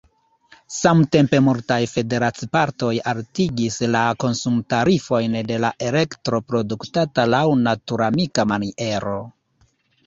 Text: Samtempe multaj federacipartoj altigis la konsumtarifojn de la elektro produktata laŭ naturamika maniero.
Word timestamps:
Samtempe 0.75 1.41
multaj 1.47 1.77
federacipartoj 1.91 2.89
altigis 3.13 3.77
la 3.97 4.03
konsumtarifojn 4.25 5.39
de 5.53 5.63
la 5.67 5.73
elektro 5.91 6.41
produktata 6.51 7.31
laŭ 7.37 7.45
naturamika 7.69 8.51
maniero. 8.55 9.19